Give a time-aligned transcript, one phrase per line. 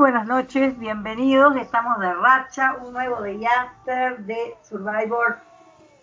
[0.00, 1.54] buenas noches, bienvenidos.
[1.56, 5.36] Estamos de racha, un nuevo de Yaster de Survivor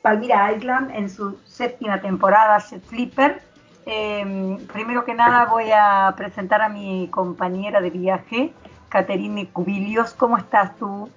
[0.04, 3.42] Palmira Island en su séptima temporada, Set Flipper.
[3.88, 8.54] Em, primero que nada voy a presentar a mi compañera de viaje,
[8.90, 10.14] Caterine Cubilios.
[10.14, 11.10] ¿Cómo estás tú?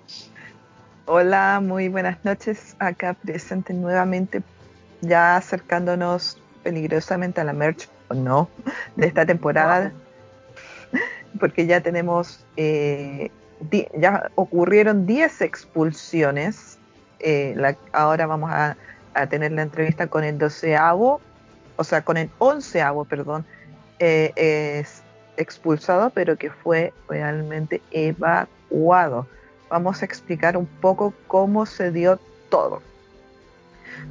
[1.05, 2.77] Hola, muy buenas noches.
[2.79, 4.43] Acá presente nuevamente,
[5.03, 8.49] ya acercándonos peligrosamente a la merch, o no,
[8.97, 9.93] de esta temporada,
[11.39, 13.31] porque ya tenemos, eh,
[13.96, 16.79] ya ocurrieron 10 expulsiones.
[17.21, 17.57] Eh,
[17.93, 18.77] ahora vamos a,
[19.29, 21.21] tener la entrevista con el doceavo,
[21.77, 23.45] o sea, con el onceavo, perdón,
[23.99, 25.03] eh, es
[25.37, 29.26] expulsado, pero que fue realmente evacuado.
[29.68, 32.83] Vamos a explicar un poco cómo se dio todo.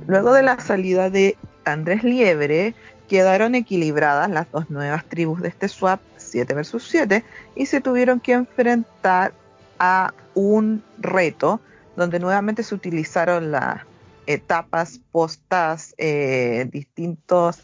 [0.05, 2.75] Luego de la salida de Andrés Liebre,
[3.07, 7.23] quedaron equilibradas las dos nuevas tribus de este swap, 7 versus 7,
[7.55, 9.33] y se tuvieron que enfrentar
[9.79, 11.59] a un reto
[11.95, 13.81] donde nuevamente se utilizaron las
[14.25, 17.59] etapas postas, eh, distintos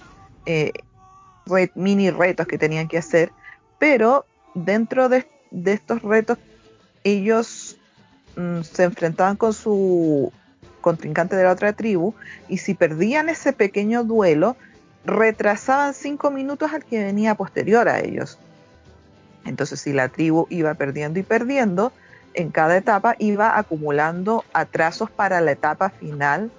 [0.45, 0.71] eh,
[1.75, 3.31] mini retos que tenían que hacer,
[3.77, 4.25] pero
[4.55, 5.27] dentro de,
[5.65, 6.37] estos retos
[7.03, 7.77] ellos
[8.35, 10.31] mm, se enfrentaban con su
[10.81, 12.13] contrincante de la otra tribu
[12.47, 14.55] y si perdían ese pequeño duelo,
[15.05, 18.39] retrasaban cinco minutos al que venía posterior a ellos.
[19.45, 21.91] Entonces, si la tribu iba perdiendo y perdiendo,
[22.33, 26.51] en cada etapa iba acumulando atrasos para la etapa final,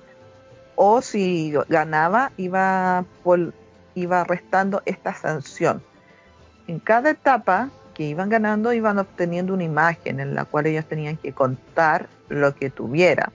[0.76, 3.04] o si ganaba, iba,
[3.94, 5.82] iba restando esta sanción.
[6.66, 11.16] En cada etapa que iban ganando, iban obteniendo una imagen en la cual ellos tenían
[11.16, 13.32] que contar lo que tuviera.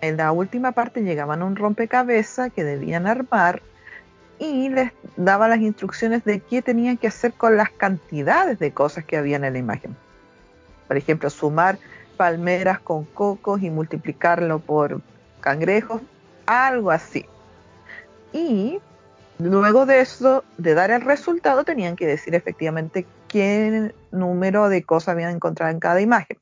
[0.00, 3.62] En la última parte llegaban a un rompecabezas que debían armar
[4.42, 9.04] y les daba las instrucciones de qué tenían que hacer con las cantidades de cosas
[9.04, 9.96] que había en la imagen.
[10.88, 11.78] Por ejemplo, sumar
[12.16, 15.00] palmeras con cocos y multiplicarlo por
[15.40, 16.02] cangrejos,
[16.46, 17.24] algo así.
[18.32, 18.80] Y
[19.38, 25.10] luego de eso, de dar el resultado, tenían que decir efectivamente qué número de cosas
[25.10, 26.36] habían encontrado en cada imagen.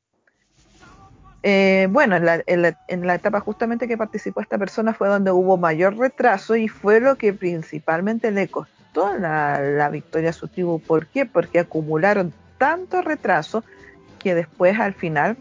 [1.42, 2.62] Eh, bueno, en
[3.06, 7.16] la, etapa justamente que participó esta persona fue donde hubo mayor retraso y fue lo
[7.16, 10.80] que principalmente le costó la, victoria a su tribu.
[10.80, 11.24] ¿Por qué?
[11.24, 13.64] Porque acumularon tanto retraso
[14.18, 15.38] que después al final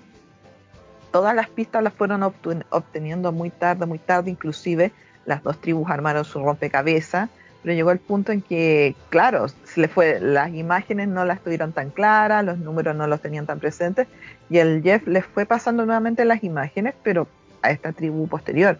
[1.11, 4.93] todas las pistas las fueron obteniendo muy tarde, muy tarde, inclusive
[5.25, 7.29] las dos tribus armaron su rompecabezas
[7.61, 11.73] pero llegó el punto en que, claro, se le fue, las imágenes no las tuvieron
[11.73, 14.07] tan claras, los números no los tenían tan presentes,
[14.49, 17.27] y el Jeff les fue pasando nuevamente las imágenes, pero
[17.61, 18.79] a esta tribu posterior.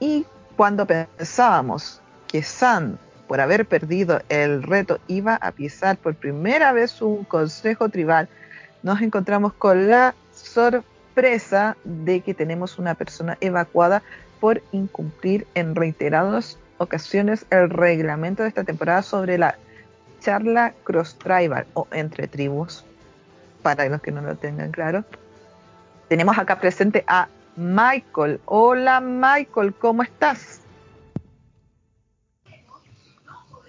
[0.00, 0.26] Y
[0.56, 2.98] cuando pensábamos que San,
[3.28, 8.28] por haber perdido el reto, iba a pisar por primera vez un consejo tribal,
[8.82, 14.02] nos encontramos con la sorpresa de que tenemos una persona evacuada
[14.40, 19.56] por incumplir en reiterados ocasiones el reglamento de esta temporada sobre la
[20.20, 22.84] charla cross tribal o entre tribus,
[23.62, 25.04] para los que no lo tengan claro.
[26.08, 28.40] Tenemos acá presente a Michael.
[28.46, 30.62] Hola Michael, ¿cómo estás?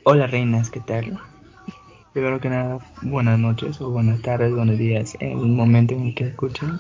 [0.03, 1.19] Hola reinas, ¿qué tal?
[2.13, 6.16] Primero que nada, buenas noches o buenas tardes, buenos días, en un momento en el
[6.16, 6.79] que escuchen.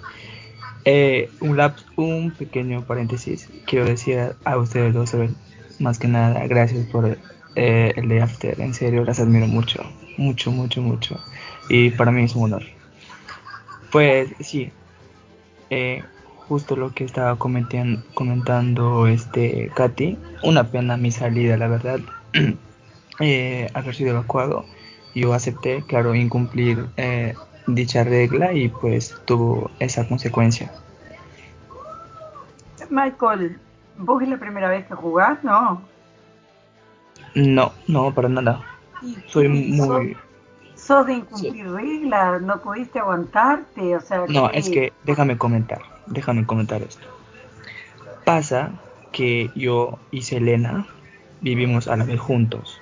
[0.85, 1.59] Eh, un,
[1.97, 5.13] un pequeño paréntesis, quiero decir a ustedes dos
[5.81, 7.17] más que nada, gracias por
[7.55, 8.59] eh, el After.
[8.61, 9.83] En serio, las admiro mucho,
[10.17, 11.19] mucho, mucho, mucho.
[11.69, 12.63] Y para mí es un honor.
[13.91, 14.71] Pues sí,
[15.69, 16.03] eh,
[16.47, 20.17] justo lo que estaba comentando, comentando este Katy.
[20.43, 21.99] Una pena mi salida, la verdad.
[23.19, 24.65] eh, haber sido evacuado.
[25.13, 27.35] Yo acepté, claro, incumplir eh,
[27.67, 30.71] dicha regla y pues tuvo esa consecuencia.
[32.89, 33.57] Michael,
[33.97, 35.43] ¿Vos es la primera vez que jugás?
[35.43, 35.81] No.
[37.35, 38.61] No, no, para nada.
[39.27, 40.17] Soy muy...
[40.75, 42.41] ¿Sos, de incumplir reglas?
[42.41, 43.95] ¿No pudiste aguantarte?
[43.95, 47.05] O sea, no, es que déjame comentar, déjame comentar esto.
[48.25, 48.71] Pasa
[49.11, 50.87] que yo y Selena
[51.41, 52.81] vivimos a la vez juntos.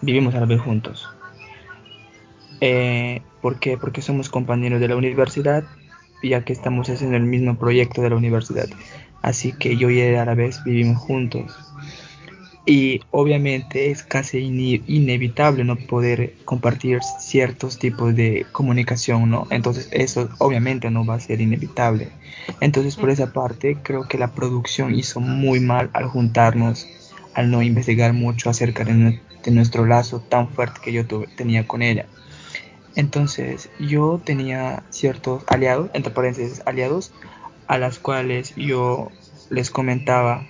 [0.00, 1.08] Vivimos a la vez juntos.
[2.60, 3.78] Eh, ¿Por qué?
[3.78, 5.62] Porque somos compañeros de la universidad,
[6.22, 8.68] ya que estamos haciendo el mismo proyecto de la universidad
[9.22, 11.56] así que yo y él a la vez vivimos juntos.
[12.66, 19.46] Y obviamente es casi inevitable no poder compartir ciertos tipos de comunicación, ¿no?
[19.50, 22.08] Entonces eso obviamente no va a ser inevitable.
[22.60, 26.86] Entonces por esa parte creo que la producción hizo muy mal al juntarnos,
[27.32, 29.18] al no investigar mucho acerca de,
[29.50, 31.06] nuestro lazo tan fuerte que yo
[31.36, 32.04] tenía con ella.
[32.98, 37.12] Entonces yo tenía ciertos aliados, entre paréntesis aliados,
[37.68, 39.12] a las cuales yo
[39.50, 40.42] les comentaba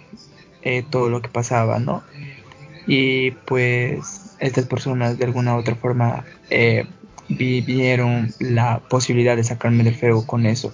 [0.63, 2.03] eh, todo lo que pasaba, ¿no?
[2.87, 6.87] Y pues estas personas de alguna u otra forma eh,
[7.29, 10.73] vivieron la posibilidad de sacarme del feo con eso.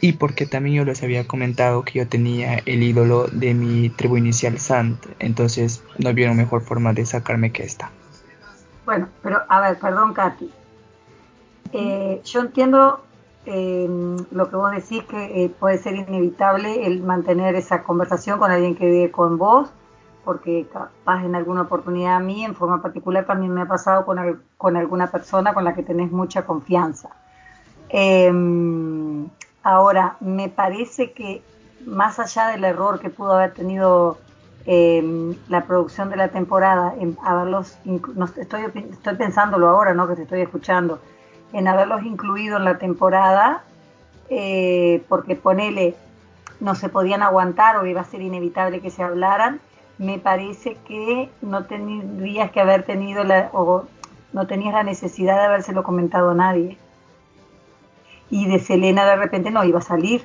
[0.00, 4.18] Y porque también yo les había comentado que yo tenía el ídolo de mi tribu
[4.18, 7.90] inicial Sant, entonces no vieron mejor forma de sacarme que esta.
[8.86, 10.48] Bueno, pero a ver, perdón Katy.
[11.72, 13.00] Eh, yo entiendo
[13.46, 13.88] eh,
[14.30, 18.74] lo que vos decís que eh, puede ser inevitable el mantener esa conversación con alguien
[18.74, 19.70] que vive con vos,
[20.24, 24.42] porque capaz en alguna oportunidad a mí, en forma particular, también me ha pasado con,
[24.58, 27.08] con alguna persona con la que tenés mucha confianza.
[27.88, 29.26] Em,
[29.62, 31.42] ahora, me parece que
[31.86, 34.18] más allá del error que pudo haber tenido
[34.66, 40.06] em, la producción de la temporada, en haberlos, no, estoy, estoy pensándolo ahora, ¿no?
[40.06, 41.00] que te estoy escuchando,
[41.52, 43.62] en haberlos incluido en la temporada,
[44.30, 45.94] eh, porque ponele,
[46.60, 49.60] no se podían aguantar o iba a ser inevitable que se hablaran,
[49.98, 53.84] me parece que no tendrías que haber tenido la, o
[54.32, 56.78] no tenías la necesidad de habérselo comentado a nadie.
[58.30, 60.24] Y de Selena de repente no iba a salir.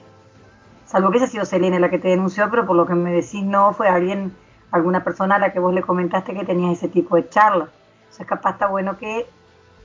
[0.85, 3.43] Salvo que haya sido Selena la que te denunció, pero por lo que me decís
[3.43, 4.35] no fue alguien,
[4.71, 7.69] alguna persona a la que vos le comentaste que tenías ese tipo de charla.
[8.09, 9.25] O sea, capaz está bueno que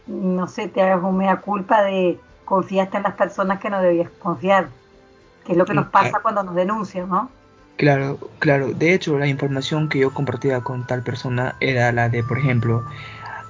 [0.09, 4.11] no sé, te hagas un mea culpa de confiaste en las personas que no debías
[4.19, 4.69] confiar,
[5.45, 7.31] que es lo que nos pasa cuando nos denuncian, ¿no?
[7.77, 8.73] Claro, claro.
[8.73, 12.85] De hecho, la información que yo compartía con tal persona era la de, por ejemplo,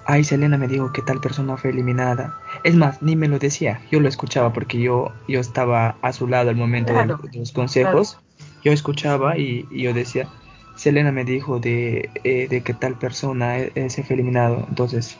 [0.04, 2.36] ay, Selena me dijo que tal persona fue eliminada.
[2.64, 6.26] Es más, ni me lo decía, yo lo escuchaba porque yo, yo estaba a su
[6.26, 8.18] lado al momento de, los consejos.
[8.64, 10.28] Yo escuchaba y, yo decía,
[10.76, 14.66] Selena me dijo de, eh, de que tal persona eh, se fue eliminado.
[14.68, 15.18] Entonces,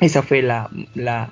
[0.00, 1.30] esa fue la, la,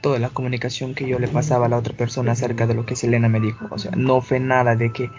[0.00, 2.96] toda la comunicación que yo le pasaba a la otra persona acerca de lo que
[2.96, 3.66] Selena me dijo.
[3.70, 5.10] O sea, no fue nada de que,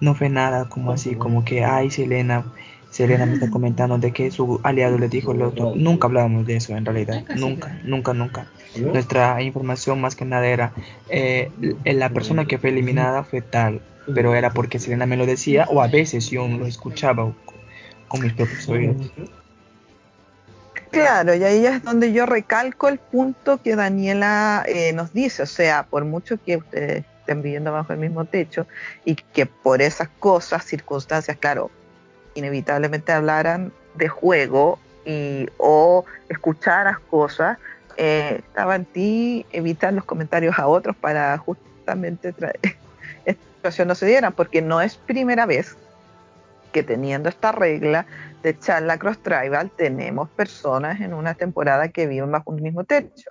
[0.00, 2.44] no fue nada como así, como que, ay, Selena,
[2.90, 5.72] Selena me está comentando de que su aliado le dijo lo otro.
[5.74, 7.24] Nunca hablábamos de eso en realidad.
[7.36, 8.46] Nunca, nunca, nunca.
[8.78, 10.72] Nuestra información más que nada era,
[11.08, 11.50] eh,
[11.84, 13.80] la persona que fue eliminada fue tal,
[14.14, 17.32] pero era porque Selena me lo decía o a veces yo lo escuchaba
[18.08, 19.10] con mis propios oídos.
[20.90, 25.46] Claro, y ahí es donde yo recalco el punto que Daniela eh, nos dice, o
[25.46, 28.66] sea, por mucho que ustedes estén viviendo bajo el mismo techo
[29.04, 31.70] y que por esas cosas, circunstancias, claro,
[32.34, 37.58] inevitablemente hablaran de juego y, o escucharas cosas,
[37.96, 42.60] eh, estaba en ti evitar los comentarios a otros para justamente traer
[43.24, 45.76] esta situación no se diera, porque no es primera vez
[46.76, 48.04] que teniendo esta regla
[48.42, 53.30] de charla cross tribal tenemos personas en una temporada que viven bajo un mismo techo.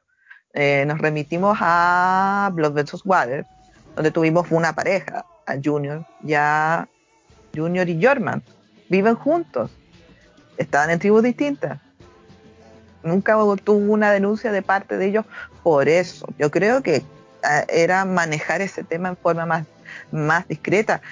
[0.55, 3.05] Eh, nos remitimos a Blood vs.
[3.05, 3.45] Water,
[3.95, 6.89] donde tuvimos una pareja, a Junior, ya
[7.55, 8.41] Junior y Jorman,
[8.89, 9.69] viven juntos,
[10.57, 11.79] estaban en tribus distintas.
[13.03, 15.25] Nunca tuvo una denuncia de parte de ellos
[15.61, 16.25] por eso.
[16.39, 17.03] Yo creo que eh,
[17.69, 19.67] era manejar ese tema en forma más,
[20.11, 21.03] más discreta.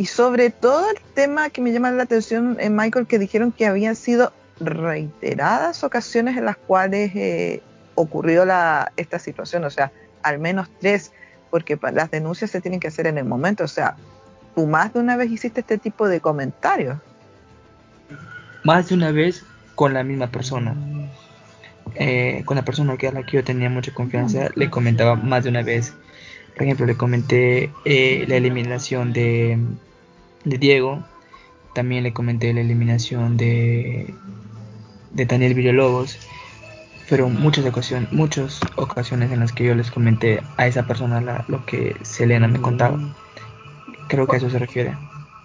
[0.00, 3.66] Y sobre todo el tema que me llama la atención, eh, Michael, que dijeron que
[3.66, 7.60] habían sido reiteradas ocasiones en las cuales eh,
[7.96, 9.92] ocurrió la, esta situación, o sea,
[10.22, 11.12] al menos tres,
[11.50, 13.94] porque las denuncias se tienen que hacer en el momento, o sea,
[14.54, 16.96] tú más de una vez hiciste este tipo de comentarios.
[18.64, 20.74] Más de una vez con la misma persona.
[21.96, 25.44] Eh, con la persona que a la que yo tenía mucha confianza, le comentaba más
[25.44, 25.92] de una vez.
[26.54, 29.58] Por ejemplo, le comenté la eliminación de
[30.44, 31.02] de Diego.
[31.74, 34.14] También le comenté la eliminación de,
[35.12, 36.18] de Daniel Villalobos.
[37.08, 41.66] Fueron muchas ocasiones, muchas ocasiones en las que yo les comenté a esa persona lo
[41.66, 42.98] que Selena me contaba.
[44.08, 44.96] Creo que a eso se refiere.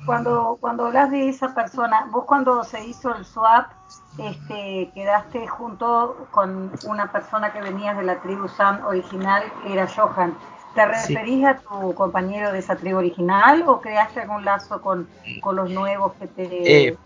[0.05, 3.71] Cuando, cuando hablas de esa persona, vos cuando se hizo el swap,
[4.19, 9.87] este, quedaste junto con una persona que venía de la tribu San original, que era
[9.87, 10.35] Johan.
[10.75, 15.07] ¿Te referís a tu compañero de esa tribu original o creaste algún lazo con,
[15.53, 16.43] los nuevos que te...
[16.87, 16.97] Eh,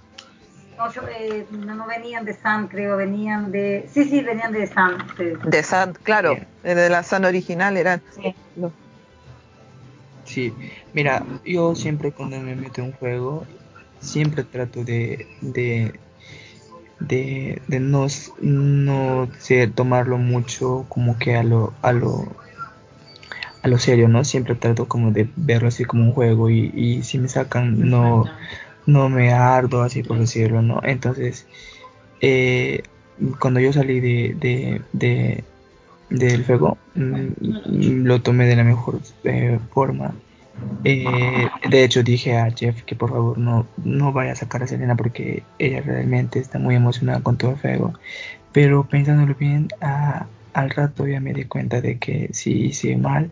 [1.20, 3.88] eh, no, venían de San, creo, venían de...
[3.94, 4.98] Sí, sí, venían de San.
[5.44, 8.02] De San, claro, de la San original eran...
[8.12, 8.36] Sí.
[10.24, 10.54] sí,
[10.94, 13.46] mira, yo siempre cuando me meto en un juego,
[14.00, 16.00] siempre trato de, de
[17.00, 18.08] de, de no,
[18.42, 22.28] no sé, tomarlo mucho como que a lo, a lo
[23.62, 24.24] a lo serio, ¿no?
[24.24, 28.26] Siempre trato como de verlo así como un juego y, y si me sacan no,
[28.86, 30.82] no me ardo así por decirlo, ¿no?
[30.84, 31.46] Entonces,
[32.22, 32.84] eh,
[33.40, 35.44] cuando yo salí de, de,
[36.10, 40.14] del juego mm, lo tomé de la mejor eh, forma.
[40.84, 44.68] Eh, de hecho dije a Jeff que por favor no, no vaya a sacar a
[44.68, 47.94] Selena porque ella realmente está muy emocionada con todo el juego.
[48.52, 49.68] Pero pensándolo bien,
[50.54, 53.32] al rato ya me di cuenta de que sí hice mal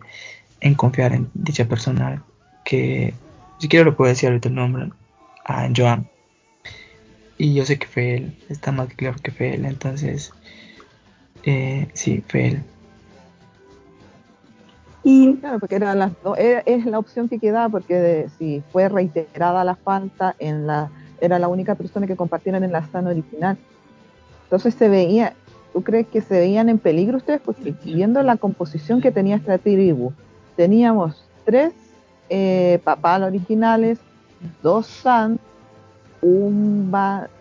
[0.60, 2.22] en confiar en dicha persona
[2.64, 3.14] que
[3.58, 4.90] si quiero lo puedo decir ahorita el nombre,
[5.44, 6.08] a Joan.
[7.36, 10.32] Y yo sé que fue él, está más claro que fue él, entonces
[11.44, 12.62] eh, sí, fue él.
[15.04, 16.12] Y claro, porque era la,
[16.66, 21.48] es la opción que quedaba, porque si fue reiterada la falta, en la, era la
[21.48, 23.56] única persona que compartieron en la zona original.
[24.44, 25.34] Entonces se veía,
[25.78, 27.40] ¿tú crees que se veían en peligro ustedes?
[27.40, 30.12] Porque viendo la composición que tenía esta tribu,
[30.56, 31.72] teníamos tres
[32.28, 34.00] eh, papal originales,
[34.60, 35.38] dos San,
[36.20, 36.92] un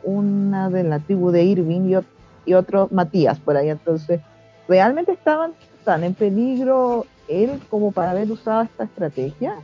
[0.04, 2.00] una de la tribu de Irving
[2.46, 3.70] y, otro Matías por ahí.
[3.70, 4.22] Entonces,
[4.68, 5.54] ¿realmente estaban
[5.84, 9.56] tan en peligro él como para haber usado esta estrategia?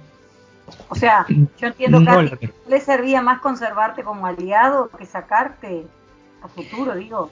[0.89, 1.27] O sea,
[1.59, 5.85] yo entiendo que le servía más conservarte como aliado que sacarte
[6.41, 7.29] a futuro, digo.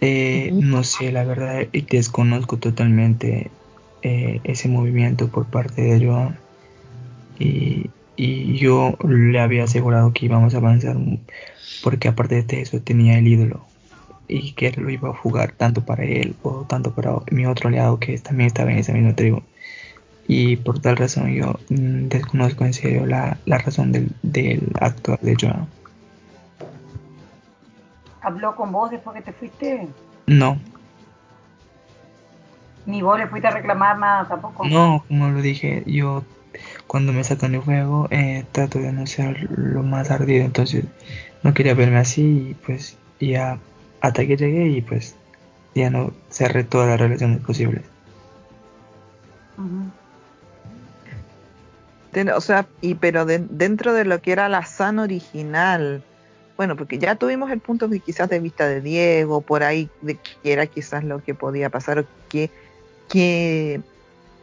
[0.00, 3.50] Eh, no sé, la verdad, desconozco totalmente
[4.02, 6.38] eh, ese movimiento por parte de Joan.
[7.38, 10.96] Y, y yo le había asegurado que íbamos a avanzar
[11.82, 13.64] porque aparte de eso tenía el ídolo
[14.28, 17.98] y que lo iba a jugar tanto para él o tanto para mi otro aliado
[17.98, 19.42] que también estaba en esa misma tribu
[20.28, 25.36] y por tal razón yo mm, desconozco en serio la, razón del, del acto de
[25.40, 25.66] Joan.
[28.22, 29.88] ¿Habló con vos después que te fuiste?
[30.26, 30.58] No.
[32.86, 34.66] ¿Ni vos le fuiste a reclamar nada tampoco?
[34.66, 36.24] No, como lo dije, yo
[36.86, 40.84] cuando me sacan el juego eh, trato de no ser lo más ardido, entonces
[41.42, 43.58] no quería verme así y pues ya
[44.00, 45.14] hasta que llegué y pues
[45.74, 47.82] ya no cerré todas las relaciones posibles.
[52.34, 56.02] O sea, y pero dentro de lo que era la SAN original,
[56.60, 60.16] bueno, porque ya tuvimos el punto de quizás de vista de Diego, por ahí, de
[60.16, 62.50] que era quizás lo que podía pasar, o que,
[63.08, 63.80] que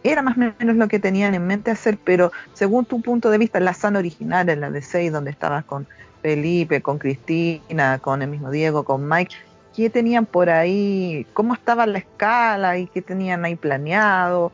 [0.01, 3.37] era más o menos lo que tenían en mente hacer, pero según tu punto de
[3.37, 5.85] vista, la sana original, en la de 6, donde estabas con
[6.23, 9.35] Felipe, con Cristina, con el mismo Diego, con Mike,
[9.75, 11.23] ¿qué tenían por ahí?
[11.33, 14.51] ¿Cómo estaba la escala y qué tenían ahí planeado?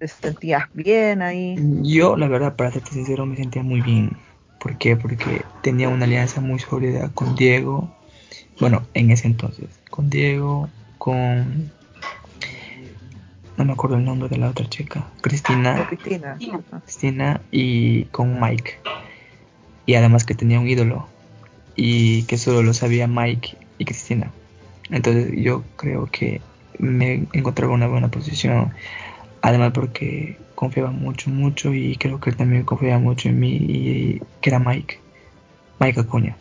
[0.00, 1.60] ¿Te sentías bien ahí?
[1.84, 4.10] Yo, la verdad, para serte sincero, me sentía muy bien.
[4.64, 4.96] ¿Por qué?
[4.96, 7.94] Porque tenía una alianza muy sólida con Diego.
[8.58, 11.70] Bueno, en ese entonces, con Diego, con
[13.58, 16.38] no me acuerdo el nombre de la otra chica, Cristina, Cristina,
[16.82, 18.78] Cristina y con Mike.
[19.84, 21.06] Y además que tenía un ídolo
[21.76, 24.30] y que solo lo sabía Mike y Cristina.
[24.88, 26.40] Entonces yo creo que
[26.78, 28.72] me encontraba en una buena posición.
[29.44, 34.22] Además porque confiaba mucho, mucho y creo que él también confiaba mucho en mí y
[34.40, 34.98] que era Mike,
[35.78, 36.34] Mike Acuña.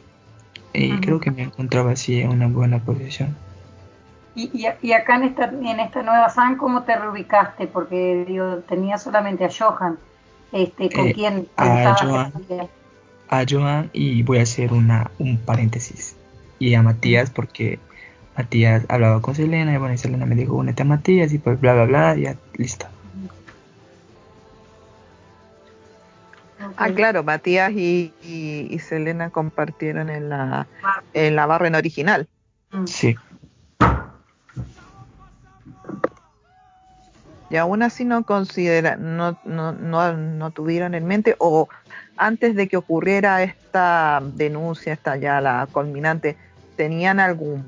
[0.72, 3.36] Y creo que me encontraba así en una buena posición.
[4.36, 4.50] Y,
[4.82, 7.68] y, acá en esta, en esta nueva SAN, ¿cómo te reubicaste?
[7.68, 9.98] Porque digo, tenía solamente a Johan.
[10.54, 12.32] Este, ¿Con eh, quién a Johan,
[13.28, 16.16] a Johan y voy a hacer una, un paréntesis.
[16.58, 17.80] Y a Matías porque
[18.36, 21.60] Matías hablaba con Selena y bueno, y Selena me dijo, únete a Matías y pues
[21.60, 22.88] bla, bla, bla, y ya, listo.
[26.78, 30.68] Ah, claro, Matías y, y, Selena compartieron en la,
[31.14, 32.28] en la barra en original.
[32.86, 33.16] Sí.
[37.54, 41.70] y aún así no considera, no, no, no, no tuvieron en mente o
[42.18, 46.36] antes de que ocurriera esta denuncia, esta ya la culminante,
[46.76, 47.64] ¿tenían algún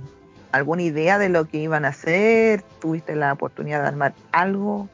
[0.56, 2.64] alguna idea de lo que iban a hacer?
[2.80, 4.88] ¿Tuviste la oportunidad de armar algo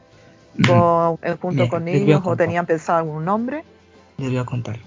[0.65, 3.63] con, eh, junto con ellos o tenían pensado algún nombre?
[4.17, 4.79] Les voy a contar.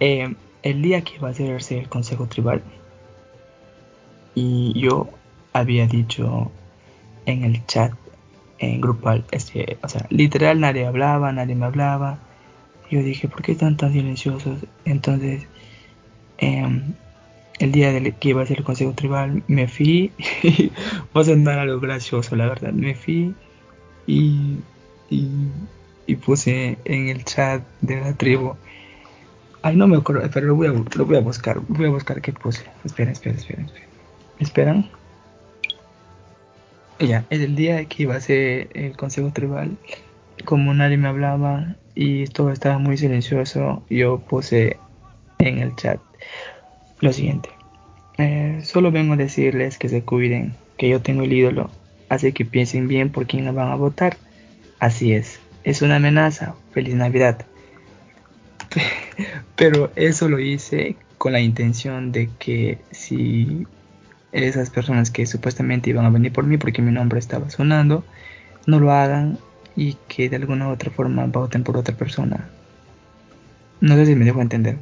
[0.00, 2.62] Eh, el día que iba a hacerse el Consejo Tribal,
[4.34, 5.08] y yo
[5.52, 6.50] había dicho
[7.26, 7.92] en el chat
[8.58, 12.18] en grupal, este, o sea, literal nadie hablaba, nadie me hablaba.
[12.90, 14.66] Yo dije, ¿por qué están tan silenciosos?
[14.84, 15.46] Entonces,
[16.38, 16.94] em,
[17.60, 20.10] el día del que iba a ser el consejo tribal, me fui,
[21.16, 23.34] va a sonar algo gracioso, la verdad, me fui
[24.06, 24.56] y,
[25.10, 28.54] y, puse en el chat de la tribu.
[29.62, 32.20] Ay, no me acuerdo, pero lo voy a, lo voy a buscar, voy a buscar
[32.22, 32.64] qué puse.
[32.84, 33.88] Esperen, esperen, esperen, esperen.
[34.38, 34.90] ¿Esperan?
[36.98, 39.76] Ya, el día que iba a ser el consejo tribal,
[40.44, 44.78] como nadie me hablaba y todo estaba muy silencioso, yo puse
[45.38, 46.00] en el chat
[47.00, 47.50] lo siguiente.
[48.18, 51.70] Eh, solo vengo a decirles que se cuiden, que yo tengo el ídolo
[52.10, 54.18] así que piensen bien por quién van a votar.
[54.78, 56.54] Así es, es una amenaza.
[56.72, 57.46] Feliz Navidad.
[59.56, 63.66] Pero eso lo hice con la intención de que si
[64.32, 68.04] esas personas que supuestamente iban a venir por mí porque mi nombre estaba sonando,
[68.66, 69.38] no lo hagan
[69.76, 72.48] y que de alguna u otra forma voten por otra persona.
[73.80, 74.76] No sé si me dejo entender.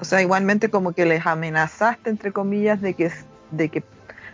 [0.00, 3.12] O sea, igualmente como que les amenazaste, entre comillas, de que,
[3.50, 3.82] de que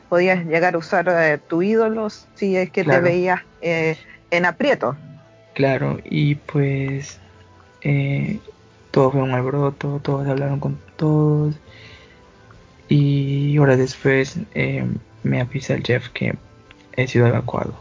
[0.08, 3.98] podías llegar a usar eh, tu ídolo si es que te veías eh,
[4.30, 4.96] en aprieto.
[5.54, 7.18] Claro, y pues
[7.80, 8.38] eh,
[8.92, 11.54] todo fue un alboroto, todos hablaron con todos.
[12.88, 14.86] Y horas después eh,
[15.24, 16.36] me avisa el Jeff que
[16.92, 17.74] he sido evacuado.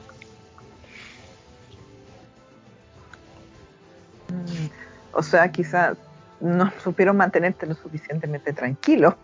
[4.29, 4.67] Mm,
[5.13, 5.95] o sea, quizá
[6.39, 9.17] no supieron mantenerte lo suficientemente tranquilo.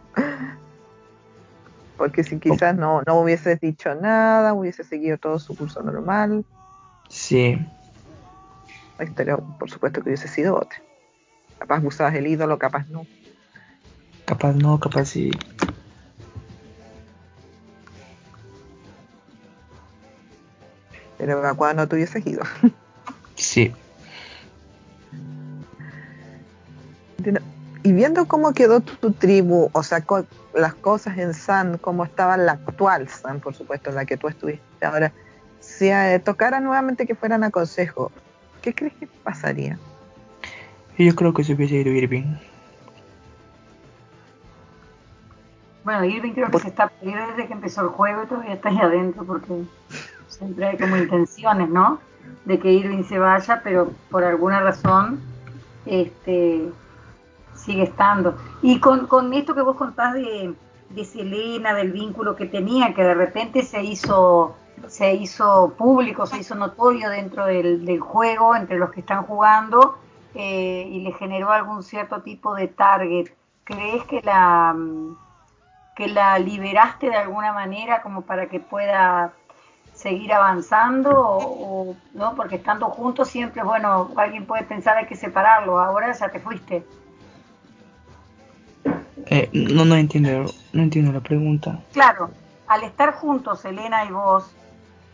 [1.97, 6.43] Porque si quizás no, no hubieses dicho nada, hubiese seguido todo su curso normal.
[7.09, 7.59] Sí.
[8.97, 10.81] La historia, por supuesto, que hubiese sido otra.
[11.59, 13.05] Capaz usabas el ídolo, capaz no.
[14.25, 15.31] Capaz no, capaz sí.
[21.19, 22.41] Pero cuando no te hubieses ido.
[23.35, 23.71] Sí.
[27.83, 30.03] Y viendo cómo quedó tu, tribu, o sea,
[30.53, 34.27] las cosas en San, cómo estaba la actual San, por supuesto, en la que tú
[34.27, 35.11] estuviste ahora,
[35.59, 38.11] si eh, tocara nuevamente que fueran a consejo,
[38.61, 39.79] ¿qué crees que pasaría?
[40.97, 42.35] Yo creo que se hubiese ido Irving.
[45.83, 48.69] Bueno, Irving creo que se está perdiendo desde que empezó el juego y todavía está
[48.69, 49.63] ahí adentro porque
[50.27, 51.99] siempre hay como intenciones, ¿no?
[52.45, 55.19] De que Irving se vaya, pero por alguna razón
[55.85, 56.69] este
[57.63, 58.37] sigue estando.
[58.61, 60.53] Y con, con esto que vos contás de,
[60.89, 64.55] de Selena, del vínculo que tenía, que de repente se hizo
[64.87, 69.97] se hizo público, se hizo notorio dentro del, del juego entre los que están jugando
[70.33, 73.27] eh, y le generó algún cierto tipo de target.
[73.63, 75.15] ¿Crees que la, mm,
[75.95, 79.33] que la liberaste de alguna manera como para que pueda
[79.93, 85.79] seguir avanzando o, no porque estando juntos siempre bueno alguien puede pensar hay que separarlo
[85.79, 86.85] ahora ya te fuiste
[89.27, 92.31] eh, no no entiendo no entiendo la pregunta claro
[92.67, 94.51] al estar juntos Elena y vos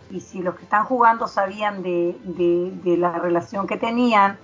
[0.09, 4.37] y si los que están jugando sabían de, de la relación que tenían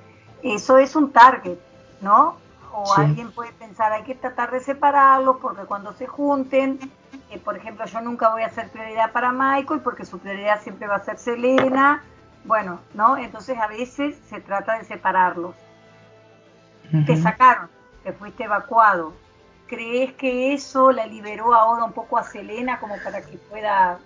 [0.43, 1.57] eso es un target,
[2.01, 2.35] ¿no?
[2.73, 6.79] O alguien puede pensar, hay que tratar de separarlos porque cuando se junten,
[7.29, 10.87] eh, por ejemplo, yo nunca voy a ser prioridad para Michael porque su prioridad siempre
[10.87, 12.03] va a ser Selena.
[12.45, 13.15] Bueno, ¿no?
[13.15, 15.55] Entonces a veces se trata de separarlos.
[17.05, 17.69] Te sacaron,
[18.03, 19.13] te fuiste evacuado.
[19.73, 23.99] ¿Crees que eso la liberó ahora un poco a Selena como para que pueda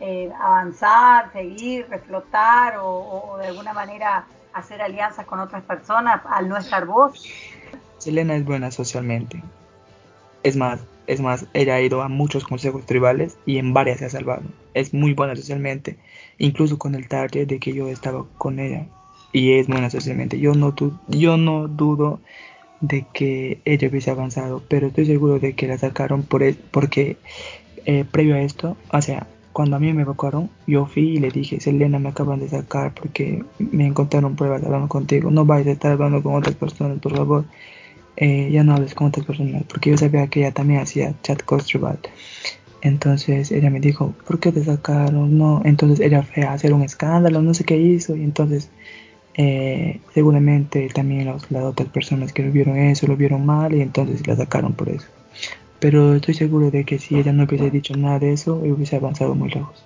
[0.00, 6.56] eh, avanzar, seguir, reflotar o de alguna manera hacer alianzas con otras personas al no
[6.56, 7.28] estar vos?
[7.98, 9.42] Selena es buena socialmente.
[10.42, 14.06] Es más, es más, ella ha ido a muchos consejos tribales y en varias se
[14.06, 14.42] ha salvado.
[14.74, 15.98] Es muy buena socialmente,
[16.38, 18.86] incluso con el target de que yo estaba con ella.
[19.32, 20.38] Y es buena socialmente.
[20.38, 20.74] Yo no,
[21.08, 22.20] yo no dudo
[22.86, 27.16] de que ella hubiese avanzado, pero estoy seguro de que la sacaron por e, porque
[27.86, 31.30] eh, previo a esto, o sea, cuando a mí me evacuaron, yo fui y le
[31.30, 35.30] dije, Selena, me acaban de sacar porque me encontraron pruebas hablando contigo.
[35.30, 37.44] No vayas a estar hablando con otras personas, por favor.
[38.16, 41.42] Eh, ya no hables con otras personas, porque yo sabía que ella también hacía chat
[41.42, 41.98] tribal.
[42.82, 45.38] Entonces ella me dijo, ¿por qué te sacaron?
[45.38, 48.70] No, entonces ella fue a hacer un escándalo, no sé qué hizo, y entonces
[49.34, 54.26] eh, seguramente también las otras personas que lo vieron eso lo vieron mal y entonces
[54.26, 55.06] la sacaron por eso
[55.84, 59.34] pero estoy seguro de que si ella no hubiese dicho nada de eso, hubiese avanzado
[59.34, 59.84] muy lejos.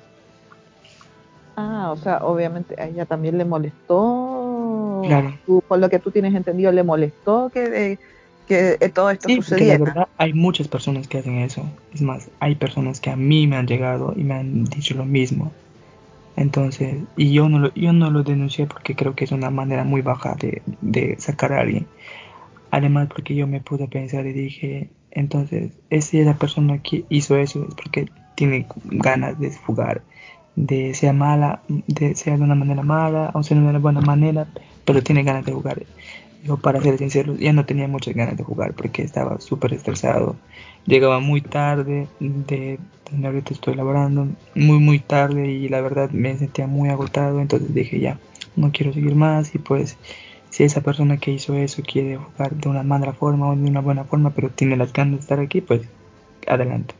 [1.56, 5.02] Ah, o sea, obviamente a ella también le molestó.
[5.04, 5.36] Claro.
[5.66, 7.98] por lo que tú tienes entendido, le molestó que,
[8.46, 9.78] que todo esto sí, sucediera.
[9.78, 11.64] la verdad, hay muchas personas que hacen eso.
[11.92, 15.04] Es más, hay personas que a mí me han llegado y me han dicho lo
[15.04, 15.50] mismo.
[16.38, 19.82] Entonces, y yo no lo, yo no lo denuncié porque creo que es una manera
[19.82, 21.88] muy baja de, de sacar a alguien.
[22.70, 27.66] Además, porque yo me pude pensar y dije, entonces, si la persona que hizo eso
[27.68, 30.02] es porque tiene ganas de jugar,
[30.54, 34.46] de sea mala, de sea de una manera mala o sea de una buena manera,
[34.84, 35.86] pero tiene ganas de jugar.
[36.44, 40.36] Yo, para ser sincero, ya no tenía muchas ganas de jugar porque estaba súper estresado.
[40.86, 42.78] Llegaba muy tarde de
[43.10, 47.40] donde estoy laborando, muy, muy tarde y la verdad me sentía muy agotado.
[47.40, 48.18] Entonces dije, ya,
[48.56, 49.96] no quiero seguir más y pues
[50.50, 53.80] si esa persona que hizo eso quiere jugar de una mala forma o de una
[53.80, 55.82] buena forma, pero tiene las ganas de estar aquí, pues
[56.46, 56.94] adelante.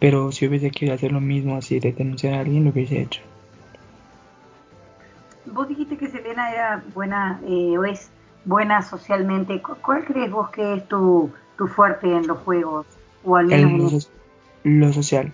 [0.00, 3.20] Pero si hubiese querido hacer lo mismo así de denunciar a alguien, lo hubiese hecho.
[5.52, 8.10] Vos dijiste que Selena era buena eh, o es
[8.44, 9.62] buena socialmente.
[9.62, 12.86] ¿Cuál crees vos que es tu, tu fuerte en los juegos?
[13.24, 14.10] O al menos
[14.64, 15.32] en lo, social.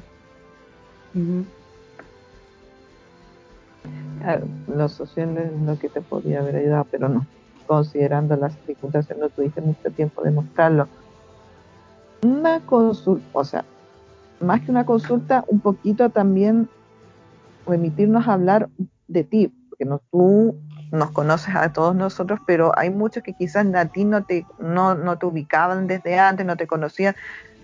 [4.66, 7.26] lo social es lo que te podría haber ayudado, pero no.
[7.66, 10.88] Considerando las circunstancias, no tuviste mucho tiempo de mostrarlo.
[12.22, 13.64] Una consulta, o sea,
[14.40, 16.68] más que una consulta, un poquito también
[17.66, 18.68] remitirnos a hablar
[19.08, 19.52] de ti,
[19.84, 20.56] no, tú
[20.90, 24.94] nos conoces a todos nosotros, pero hay muchos que quizás a ti no te, no,
[24.94, 27.16] no te ubicaban desde antes, no te conocían.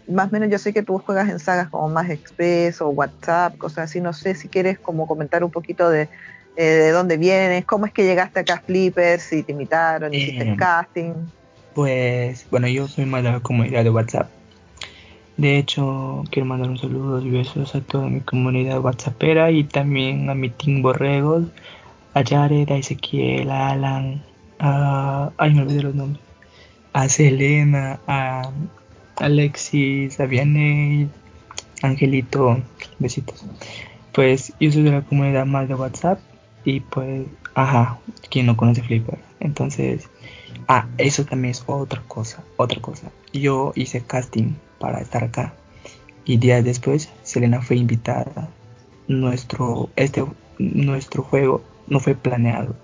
[0.06, 3.58] Más o menos yo sé que tú juegas en sagas como más Express o WhatsApp,
[3.58, 4.00] cosas así.
[4.00, 6.08] No sé si quieres como comentar un poquito de,
[6.56, 10.50] eh, de dónde vienes, cómo es que llegaste acá a Flippers, si te imitaron, hiciste
[10.50, 11.12] eh, casting.
[11.74, 14.30] Pues bueno, yo soy más de la comunidad de WhatsApp.
[15.36, 20.28] De hecho, quiero mandar un saludo y besos a toda mi comunidad WhatsAppera y también
[20.30, 21.44] a mi Team Borregos,
[22.18, 24.22] a Jared, a Ezequiel, a Alan,
[24.58, 25.30] a...
[25.38, 26.22] Ay, me olvidé los nombres.
[26.92, 28.50] A Selena, a
[29.16, 31.08] Alexis, a Vianney,
[31.82, 32.60] Angelito,
[32.98, 33.44] besitos.
[34.12, 36.18] Pues yo soy de la comunidad más de WhatsApp
[36.64, 38.00] y pues, ajá,
[38.30, 39.20] quien no conoce Flipper.
[39.38, 40.08] Entonces,
[40.66, 43.12] ah, eso también es otra cosa, otra cosa.
[43.32, 45.54] Yo hice casting para estar acá
[46.24, 48.48] y días después Selena fue invitada.
[49.06, 50.24] Nuestro, este,
[50.58, 52.74] nuestro juego no fue planeado.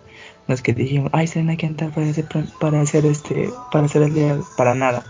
[0.46, 2.26] No es que dijimos, ay, Selena hay que entrar para hacer,
[2.60, 5.04] para hacer este, para hacer el día, para nada.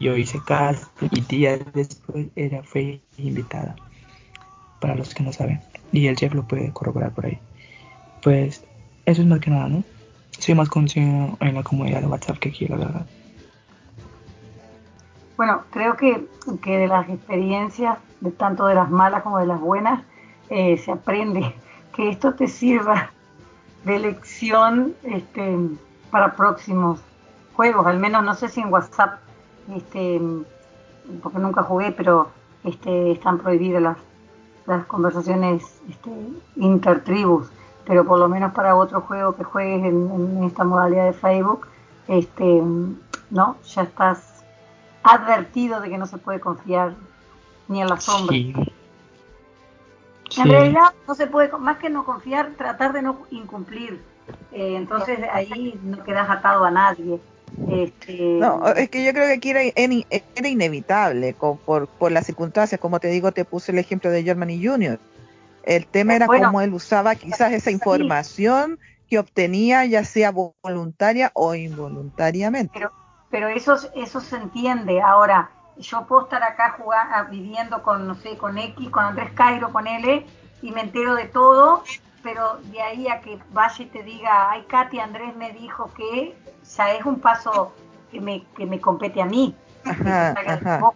[0.00, 3.74] Yo hice caso y días después ella fue invitada.
[4.80, 5.60] Para los que no saben.
[5.90, 7.38] Y el chef lo puede corroborar por ahí.
[8.22, 8.64] Pues
[9.06, 9.82] eso es más que nada, ¿no?
[10.38, 13.06] Soy más conocido en la comunidad de WhatsApp que aquí, la verdad.
[15.36, 16.26] Bueno, creo que,
[16.62, 20.02] que de las experiencias, de tanto de las malas como de las buenas,
[20.50, 21.54] eh, se aprende
[21.94, 23.10] que esto te sirva
[23.88, 25.56] de lección este,
[26.10, 27.00] para próximos
[27.54, 29.18] juegos, al menos no sé si en WhatsApp,
[29.74, 30.20] este,
[31.22, 32.28] porque nunca jugué, pero
[32.64, 33.96] este, están prohibidas las,
[34.66, 36.10] las conversaciones este,
[36.56, 37.48] intertribus,
[37.86, 41.66] pero por lo menos para otro juego que juegues en, esta modalidad de Facebook,
[42.08, 42.62] este,
[43.30, 44.44] no, ya estás
[45.02, 46.94] advertido de que no se puede confiar
[47.68, 48.36] ni en la sombra.
[50.38, 54.00] En realidad no se puede, más que no confiar, tratar de no incumplir.
[54.52, 57.20] Eh, entonces ahí no quedas atado a nadie.
[57.70, 58.36] Este...
[58.38, 62.80] No, es que yo creo que aquí era, era inevitable por, por las circunstancias.
[62.80, 64.98] Como te digo, te puse el ejemplo de Germany Jr.
[65.64, 71.54] El tema era cómo él usaba quizás esa información que obtenía, ya sea voluntaria o
[71.54, 72.70] involuntariamente.
[72.72, 72.92] Pero,
[73.30, 75.00] pero eso, eso se entiende.
[75.00, 79.30] Ahora, yo puedo estar acá jugando, ah, viviendo con, no sé, con X, con Andrés
[79.34, 80.26] Cairo, con L,
[80.62, 81.84] y me entero de todo,
[82.22, 86.36] pero de ahí a que vaya y te diga, ay, Katy, Andrés me dijo que,
[86.76, 87.72] ya es un paso
[88.10, 89.54] que me, que me compete a mí.
[89.84, 90.92] Ajá, ajá.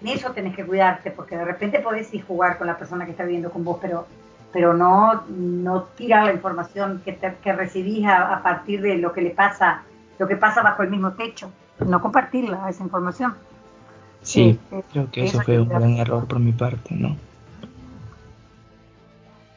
[0.00, 3.12] En eso tenés que cuidarte, porque de repente podés ir jugar con la persona que
[3.12, 4.06] está viviendo con vos, pero
[4.50, 9.20] pero no, no tirar la información que, que recibís a, a partir de lo que
[9.20, 9.82] le pasa,
[10.18, 11.52] lo que pasa bajo el mismo techo
[11.86, 13.34] no compartirla, esa información.
[14.22, 17.16] Sí, este, creo que eso fue un gran error por mi parte, ¿no?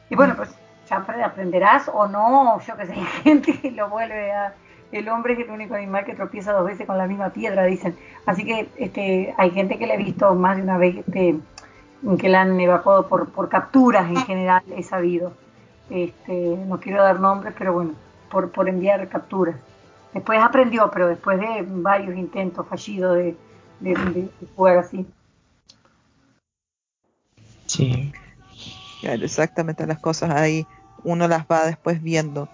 [0.08, 0.50] Y bueno, pues
[0.88, 4.54] ya aprenderás o no, yo que sé, hay gente que lo vuelve a...
[4.92, 7.96] El hombre es el único animal que tropieza dos veces con la misma piedra, dicen.
[8.26, 11.36] Así que este, hay gente que le he visto más de una vez este,
[12.18, 15.32] que la han evacuado por, por capturas en general, he sabido.
[15.88, 17.92] Este, no quiero dar nombres, pero bueno,
[18.30, 19.56] por, por enviar capturas.
[20.12, 23.36] Después aprendió, pero después de varios intentos fallidos de,
[23.80, 25.06] de, jugar así.
[27.66, 28.12] Sí.
[29.02, 30.66] exactamente las cosas ahí
[31.04, 32.48] uno las va después viendo.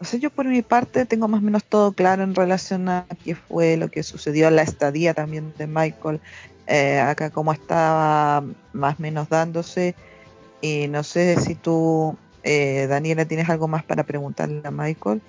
[0.00, 3.06] O sea, yo por mi parte tengo más o menos todo claro en relación a
[3.24, 6.20] qué fue lo que sucedió en la estadía también de Michael,
[6.66, 9.94] eh, acá cómo estaba más o menos dándose.
[10.60, 15.20] Y no sé si tú, eh, Daniela, tienes algo más para preguntarle a Michael.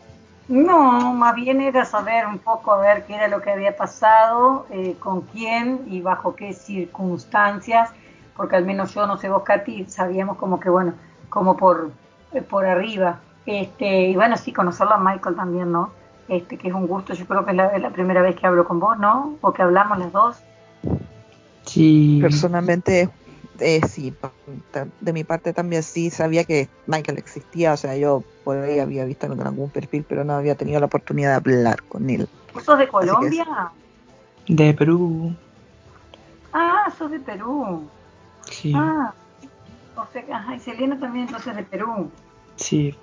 [0.48, 4.68] No, más bien era saber un poco a ver qué era lo que había pasado,
[4.70, 7.90] eh, con quién y bajo qué circunstancias,
[8.38, 10.94] porque al menos yo, no sé vos, Katy, sabíamos como que, bueno,
[11.30, 11.92] como por,
[12.32, 13.20] eh, por arriba.
[13.46, 15.92] Este, y bueno, sí, conocerlo a Michael también, ¿no?
[16.28, 18.46] Este, que es un gusto, yo creo que es la, es la primera vez que
[18.46, 19.36] hablo con vos, ¿no?
[19.42, 20.38] O que hablamos las dos.
[21.64, 22.20] Sí.
[22.22, 23.10] Personalmente
[23.60, 24.14] eh, sí,
[25.02, 29.06] de mi parte también sí sabía que Michael existía, o sea, yo por ahí había
[29.06, 32.28] visto en algún perfil, pero no había tenido la oportunidad de hablar con él.
[32.64, 33.46] ¿Sos de Colombia?
[34.48, 35.36] De Perú.
[36.54, 37.90] Ah, sos de Perú.
[38.50, 38.74] Sí.
[38.76, 39.14] Ah,
[39.96, 42.12] o sea, ajá, y Selena también entonces de Perú.
[42.56, 42.96] Sí.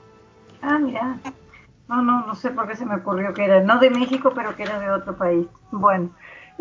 [0.62, 1.18] Ah, mira.
[1.88, 4.56] No, no, no sé por qué se me ocurrió que era, no de México, pero
[4.56, 5.46] que era de otro país.
[5.70, 6.10] Bueno,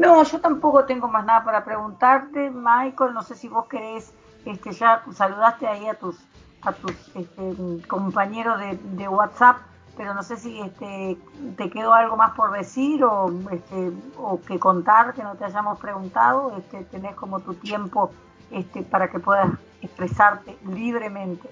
[0.01, 3.13] no, yo tampoco tengo más nada para preguntarte, Michael.
[3.13, 4.11] No sé si vos querés,
[4.45, 6.17] este, ya saludaste ahí a tus,
[6.63, 9.57] a tus este, compañeros de, de WhatsApp,
[9.95, 11.17] pero no sé si este,
[11.55, 15.77] te quedó algo más por decir o, este, o que contar que no te hayamos
[15.77, 16.57] preguntado.
[16.57, 18.11] Este, tenés como tu tiempo
[18.49, 19.51] este, para que puedas
[19.83, 21.47] expresarte libremente.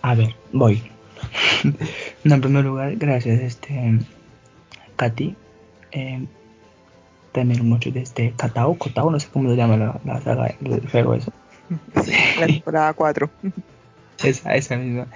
[0.00, 0.90] A ver, voy.
[2.24, 3.98] no, en primer lugar, gracias, este,
[4.96, 5.36] Katy.
[5.92, 6.26] Eh,
[7.36, 10.88] también mucho de este Katao, Kotao, no sé cómo se llama la, la saga del
[10.88, 11.32] juego eso.
[12.40, 13.30] La temporada 4.
[14.24, 15.06] Esa, esa misma.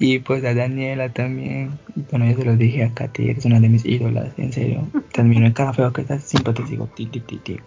[0.00, 1.78] Y pues a Daniela también.
[2.10, 4.88] Bueno, yo se lo dije a Katy, eres una de mis ídolas, en serio.
[5.12, 7.60] También en cada juego que estás, ti, ti, ti, ti.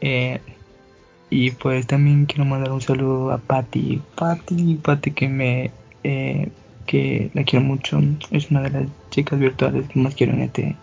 [0.00, 0.40] Eh,
[1.28, 4.00] y pues también quiero mandar un saludo a Patty.
[4.14, 5.70] Patty, Patty que me
[6.02, 6.48] eh,
[6.86, 8.00] que la quiero mucho.
[8.30, 10.76] Es una de las chicas virtuales que más quiero en este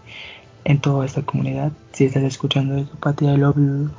[0.65, 1.71] en toda esta comunidad.
[1.93, 3.89] Si estás escuchando eso, Patty, I love you.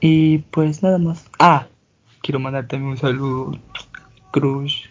[0.00, 1.24] Y pues nada más.
[1.38, 1.66] Ah,
[2.22, 3.52] quiero mandar también un saludo.
[4.32, 4.90] Cruz.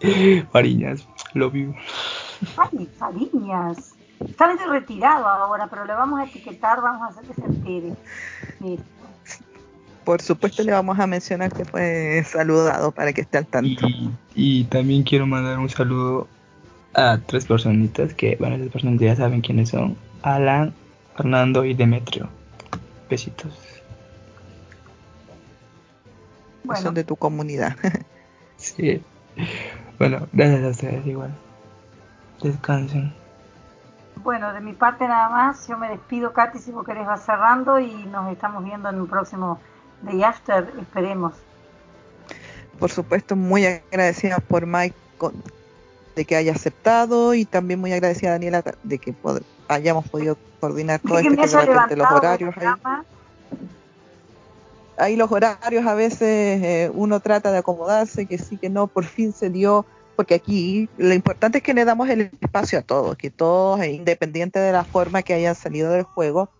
[0.52, 1.74] Fariñas, love you.
[2.56, 3.94] Ay, Fariñas.
[4.20, 7.92] Está medio retirado ahora, pero le vamos a etiquetar, vamos a hacer que se entere.
[10.04, 13.86] Por supuesto le vamos a mencionar que fue saludado para que esté al tanto.
[13.86, 16.26] Y, y también quiero mandar un saludo
[16.94, 19.96] a tres personitas que, bueno, esas personas ya saben quiénes son.
[20.22, 20.74] Alan,
[21.16, 22.28] Fernando y Demetrio.
[23.08, 23.56] Besitos.
[26.64, 27.76] Bueno, Son de tu comunidad.
[28.58, 29.00] Sí.
[30.00, 31.32] Bueno, gracias a ustedes igual.
[32.42, 33.14] Descansen.
[34.24, 35.68] bueno, de mi parte nada más.
[35.68, 39.06] Yo me despido, Katy, si vos querés va cerrando y nos estamos viendo en un
[39.06, 39.60] próximo
[40.02, 41.34] Day After, esperemos.
[42.80, 44.96] Por supuesto, muy agradecida por Mike
[46.18, 50.36] de que haya aceptado y también muy agradecida a Daniela de que pod- hayamos podido
[50.58, 51.30] coordinar todo esto,
[51.88, 52.64] que los horarios ahí,
[54.96, 56.20] ahí los horarios a veces
[56.62, 60.90] eh, uno trata de acomodarse, que sí, que no, por fin se dio, porque aquí
[60.96, 64.72] lo importante es que le damos el espacio a todos, que todos, eh, independiente de
[64.72, 66.50] la forma que hayan salido del juego,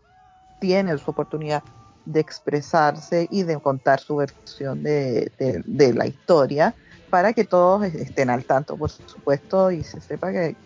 [0.60, 1.64] tienen su oportunidad
[2.04, 6.76] de expresarse y de contar su versión de, de- de la historia
[7.10, 10.56] para que todos estén al tanto, por supuesto, y se sepa que,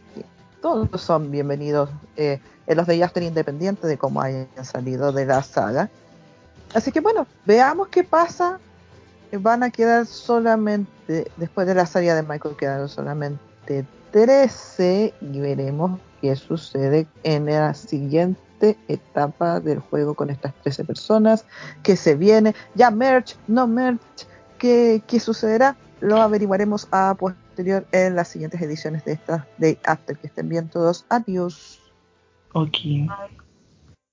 [0.61, 5.43] todos son bienvenidos eh, en los de After independiente de cómo hayan salido de la
[5.43, 5.91] saga.
[6.73, 8.61] Así que bueno, veamos qué pasa.
[9.33, 15.99] Van a quedar solamente, después de la salida de Michael, quedaron solamente 13 y veremos
[16.21, 21.45] qué sucede en la siguiente etapa del juego con estas 13 personas,
[21.83, 24.27] que se viene, ya merch, no merch,
[24.59, 30.19] qué, qué sucederá, lo averiguaremos a posterior en las siguientes ediciones de esta de After.
[30.19, 31.81] Que estén bien todos, adiós.
[32.53, 32.77] Ok.